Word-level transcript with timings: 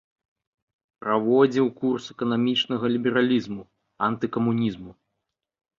Праводзіў 1.03 1.67
курс 1.81 2.03
эканамічнага 2.15 2.85
лібералізму, 2.95 3.63
антыкамунізму. 4.11 4.91